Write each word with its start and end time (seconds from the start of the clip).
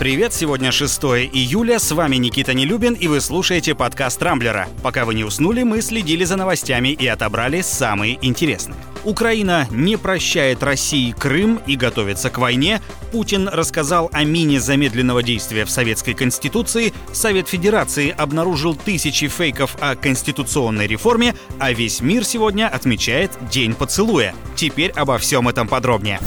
Привет, 0.00 0.34
сегодня 0.34 0.72
6 0.72 1.02
июля, 1.04 1.78
с 1.78 1.92
вами 1.92 2.16
Никита 2.16 2.52
Нелюбин 2.52 2.94
и 2.94 3.06
вы 3.06 3.20
слушаете 3.20 3.76
подкаст 3.76 4.20
Рамблера. 4.20 4.68
Пока 4.82 5.04
вы 5.04 5.14
не 5.14 5.22
уснули, 5.22 5.62
мы 5.62 5.80
следили 5.82 6.24
за 6.24 6.34
новостями 6.34 6.88
и 6.88 7.06
отобрали 7.06 7.60
самые 7.60 8.18
интересные. 8.20 8.76
Украина 9.04 9.68
не 9.70 9.96
прощает 9.96 10.64
России 10.64 11.12
Крым 11.12 11.60
и 11.66 11.76
готовится 11.76 12.28
к 12.28 12.38
войне. 12.38 12.82
Путин 13.12 13.48
рассказал 13.48 14.10
о 14.12 14.24
мине 14.24 14.60
замедленного 14.60 15.22
действия 15.22 15.64
в 15.64 15.70
Советской 15.70 16.14
Конституции. 16.14 16.92
Совет 17.12 17.46
Федерации 17.48 18.10
обнаружил 18.10 18.74
тысячи 18.74 19.28
фейков 19.28 19.76
о 19.80 19.94
конституционной 19.94 20.88
реформе, 20.88 21.36
а 21.60 21.72
весь 21.72 22.00
мир 22.00 22.24
сегодня 22.24 22.66
отмечает 22.66 23.30
День 23.48 23.74
поцелуя. 23.74 24.34
Теперь 24.56 24.90
обо 24.90 25.18
всем 25.18 25.48
этом 25.48 25.68
подробнее. 25.68 26.18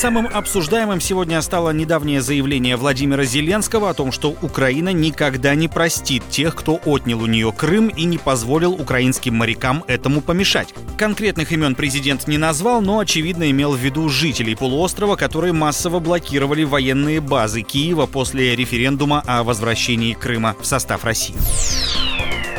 Самым 0.00 0.30
обсуждаемым 0.32 0.98
сегодня 0.98 1.42
стало 1.42 1.72
недавнее 1.72 2.22
заявление 2.22 2.76
Владимира 2.78 3.22
Зеленского 3.24 3.90
о 3.90 3.92
том, 3.92 4.12
что 4.12 4.34
Украина 4.40 4.94
никогда 4.94 5.54
не 5.54 5.68
простит 5.68 6.22
тех, 6.30 6.54
кто 6.54 6.80
отнял 6.86 7.20
у 7.20 7.26
нее 7.26 7.52
Крым 7.52 7.88
и 7.88 8.04
не 8.04 8.16
позволил 8.16 8.72
украинским 8.72 9.34
морякам 9.34 9.84
этому 9.88 10.22
помешать. 10.22 10.72
Конкретных 10.96 11.52
имен 11.52 11.74
президент 11.74 12.28
не 12.28 12.38
назвал, 12.38 12.80
но, 12.80 13.00
очевидно, 13.00 13.50
имел 13.50 13.74
в 13.74 13.78
виду 13.78 14.08
жителей 14.08 14.54
полуострова, 14.54 15.16
которые 15.16 15.52
массово 15.52 15.98
блокировали 15.98 16.64
военные 16.64 17.20
базы 17.20 17.60
Киева 17.60 18.06
после 18.06 18.56
референдума 18.56 19.22
о 19.26 19.42
возвращении 19.42 20.14
Крыма 20.14 20.56
в 20.58 20.64
состав 20.64 21.04
России. 21.04 21.34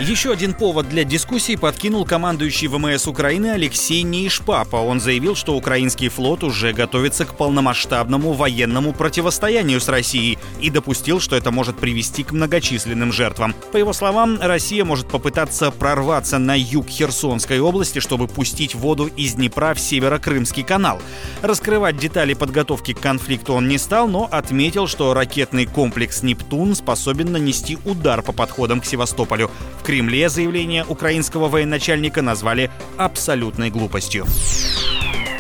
Еще 0.02 0.32
один 0.32 0.56
повод 0.56 0.90
для 0.90 1.04
дискуссии 1.04 1.56
подкинул 1.56 2.06
командующий 2.06 2.66
ВМС 2.66 3.06
Украины 3.06 3.52
Алексей 3.52 4.02
Нейшпапа. 4.02 4.78
Он 4.78 5.00
заявил, 5.00 5.36
что 5.36 5.56
украинский 5.56 6.10
флот 6.10 6.44
уже 6.44 6.74
готовится 6.74 7.24
к 7.24 7.38
полномасштабному 7.38 8.34
военному 8.34 8.94
противостоянию 8.94 9.80
с 9.80 9.88
Россией 9.88 10.40
и 10.60 10.72
допустил, 10.72 11.20
что 11.20 11.36
это 11.36 11.52
может 11.52 11.78
привести 11.78 12.24
к 12.24 12.32
многочисленным 12.32 13.14
жертвам. 13.14 13.54
По 13.72 13.78
его 13.78 13.94
словам, 13.94 14.40
Россия 14.42 14.84
может 14.84 15.08
попытаться 15.08 15.70
прорваться 15.70 16.40
на 16.40 16.58
юг 16.58 16.90
Херсонской 16.90 17.60
области, 17.60 18.00
чтобы 18.00 18.28
пустить 18.28 18.74
воду 18.74 19.06
из 19.06 19.36
Днепра 19.36 19.76
в 19.76 19.80
Северо-Крымский 19.80 20.64
канал. 20.64 21.00
Раскрывать 21.44 21.98
детали 21.98 22.34
подготовки 22.34 22.94
к 22.94 23.00
конфликту 23.00 23.54
он 23.54 23.68
не 23.68 23.78
стал, 23.78 24.08
но 24.08 24.28
отметил, 24.32 24.88
что 24.88 25.14
ракетный 25.14 25.68
комплекс 25.68 26.24
«Нептун» 26.24 26.74
способен 26.74 27.32
нанести 27.32 27.78
удар 27.86 28.24
по 28.24 28.32
подходам 28.32 28.82
к 28.82 28.86
Севастополю. 28.86 29.52
В 29.80 29.91
Кремле 29.92 30.30
заявление 30.30 30.86
украинского 30.86 31.50
военачальника 31.50 32.22
назвали 32.22 32.72
абсолютной 32.96 33.70
глупостью. 33.70 34.26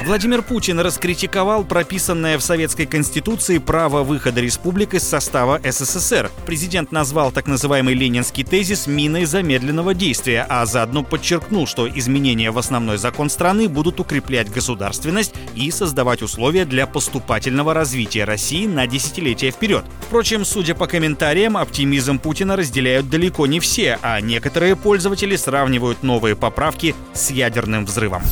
Владимир 0.04 0.42
Путин 0.42 0.80
раскритиковал 0.80 1.64
прописанное 1.64 2.40
в 2.40 2.42
Советской 2.42 2.88
Конституции 2.88 3.60
право 3.60 4.02
выхода 4.02 4.42
республик 4.42 4.96
из 4.96 5.04
состава 5.04 5.62
СССР. 5.64 6.32
Президент 6.48 6.92
назвал 6.92 7.32
так 7.32 7.46
называемый 7.46 7.94
ленинский 7.94 8.44
тезис 8.44 8.88
миной 8.88 9.26
замедленного 9.26 9.94
действия, 9.94 10.48
а 10.50 10.66
заодно 10.66 11.04
подчеркнул, 11.04 11.68
что 11.68 11.88
изменения 11.88 12.50
в 12.50 12.58
основной 12.58 12.98
закон 12.98 13.30
страны 13.30 13.70
будут 13.70 14.00
укреплять 14.00 14.52
государственность 14.52 15.36
и 15.54 15.70
создавать 15.70 16.24
условия 16.24 16.66
для 16.66 16.88
поступательного 16.88 17.76
развития 17.76 18.24
России 18.24 18.66
на 18.66 18.88
десятилетия 18.88 19.52
вперед. 19.52 19.86
Впрочем, 20.08 20.46
судя 20.46 20.74
по 20.74 20.88
комментариям, 20.88 21.56
оптимизм 21.56 22.18
Путина 22.18 22.56
разделяют 22.56 23.08
далеко 23.08 23.46
не 23.46 23.60
все, 23.60 24.00
а 24.02 24.20
некоторые 24.20 24.76
пользователи 24.76 25.36
сравнивают 25.36 26.02
новые 26.02 26.36
поправки 26.36 26.96
с 27.14 27.30
ядерным 27.30 27.86
взрывом. 27.86 28.24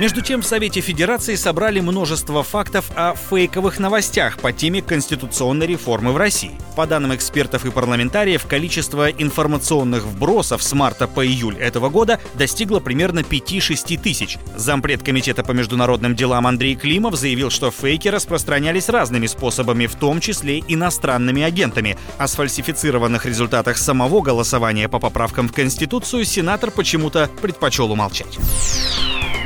Между 0.00 0.22
тем, 0.22 0.40
в 0.40 0.46
Совете 0.46 0.80
Федерации 0.80 1.34
собрали 1.34 1.78
множество 1.80 2.42
фактов 2.42 2.90
о 2.96 3.14
фейковых 3.14 3.78
новостях 3.78 4.38
по 4.38 4.50
теме 4.50 4.80
конституционной 4.80 5.66
реформы 5.66 6.12
в 6.12 6.16
России. 6.16 6.52
По 6.74 6.86
данным 6.86 7.14
экспертов 7.14 7.66
и 7.66 7.70
парламентариев, 7.70 8.46
количество 8.46 9.10
информационных 9.10 10.04
вбросов 10.04 10.62
с 10.62 10.72
марта 10.72 11.06
по 11.06 11.26
июль 11.26 11.58
этого 11.58 11.90
года 11.90 12.18
достигло 12.32 12.80
примерно 12.80 13.18
5-6 13.18 14.00
тысяч. 14.00 14.38
Зампред 14.56 15.02
Комитета 15.02 15.44
по 15.44 15.52
международным 15.52 16.16
делам 16.16 16.46
Андрей 16.46 16.76
Климов 16.76 17.16
заявил, 17.16 17.50
что 17.50 17.70
фейки 17.70 18.08
распространялись 18.08 18.88
разными 18.88 19.26
способами, 19.26 19.86
в 19.86 19.96
том 19.96 20.20
числе 20.20 20.60
иностранными 20.60 21.42
агентами. 21.42 21.98
О 22.16 22.26
сфальсифицированных 22.26 23.26
результатах 23.26 23.76
самого 23.76 24.22
голосования 24.22 24.88
по 24.88 24.98
поправкам 24.98 25.46
в 25.46 25.52
Конституцию 25.52 26.24
сенатор 26.24 26.70
почему-то 26.70 27.28
предпочел 27.42 27.92
умолчать. 27.92 28.38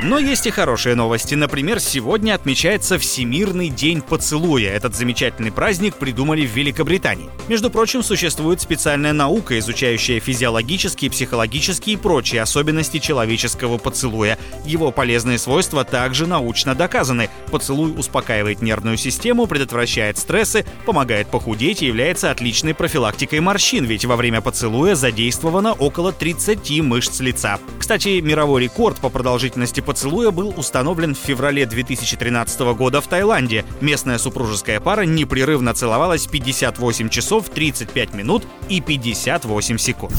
Но 0.05 0.19
есть 0.19 0.45
и 0.45 0.51
хорошие 0.51 0.93
новости. 0.93 1.33
Например, 1.33 1.79
сегодня 1.79 2.35
отмечается 2.35 2.99
Всемирный 2.99 3.69
день 3.69 4.03
поцелуя. 4.03 4.69
Этот 4.69 4.95
замечательный 4.95 5.51
праздник 5.51 5.95
придумали 5.95 6.45
в 6.45 6.51
Великобритании. 6.51 7.31
Между 7.47 7.71
прочим, 7.71 8.03
существует 8.03 8.61
специальная 8.61 9.13
наука, 9.13 9.57
изучающая 9.57 10.19
физиологические, 10.19 11.09
психологические 11.09 11.95
и 11.95 11.97
прочие 11.97 12.43
особенности 12.43 12.99
человеческого 12.99 13.79
поцелуя. 13.79 14.37
Его 14.63 14.91
полезные 14.91 15.39
свойства 15.39 15.83
также 15.83 16.27
научно 16.27 16.75
доказаны. 16.75 17.31
Поцелуй 17.49 17.91
успокаивает 17.97 18.61
нервную 18.61 18.97
систему, 18.97 19.47
предотвращает 19.47 20.19
стрессы, 20.19 20.67
помогает 20.85 21.29
похудеть 21.29 21.81
и 21.81 21.87
является 21.87 22.29
отличной 22.29 22.75
профилактикой 22.75 23.39
морщин, 23.39 23.85
ведь 23.85 24.05
во 24.05 24.17
время 24.17 24.41
поцелуя 24.41 24.93
задействовано 24.93 25.73
около 25.73 26.11
30 26.11 26.81
мышц 26.81 27.21
лица. 27.21 27.59
Кстати, 27.79 28.19
мировой 28.21 28.65
рекорд 28.65 28.97
по 28.97 29.09
продолжительности 29.09 29.79
поцелуя 29.79 29.94
поцелуя 29.95 30.31
был 30.31 30.53
установлен 30.57 31.15
в 31.15 31.17
феврале 31.17 31.65
2013 31.65 32.59
года 32.75 32.99
в 32.99 33.07
Таиланде. 33.07 33.63
Местная 33.79 34.17
супружеская 34.17 34.81
пара 34.81 35.03
непрерывно 35.03 35.73
целовалась 35.73 36.27
58 36.27 37.07
часов 37.07 37.47
35 37.47 38.13
минут 38.13 38.43
и 38.67 38.81
58 38.81 39.77
секунд. 39.77 40.13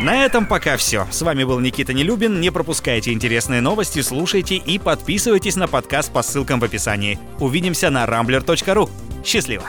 На 0.00 0.24
этом 0.24 0.46
пока 0.46 0.78
все. 0.78 1.06
С 1.10 1.20
вами 1.20 1.44
был 1.44 1.60
Никита 1.60 1.92
Нелюбин. 1.92 2.40
Не 2.40 2.50
пропускайте 2.50 3.12
интересные 3.12 3.60
новости, 3.60 4.00
слушайте 4.00 4.56
и 4.56 4.78
подписывайтесь 4.78 5.56
на 5.56 5.68
подкаст 5.68 6.10
по 6.10 6.22
ссылкам 6.22 6.58
в 6.58 6.64
описании. 6.64 7.18
Увидимся 7.40 7.90
на 7.90 8.06
rambler.ru. 8.06 8.88
Счастливо! 9.22 9.64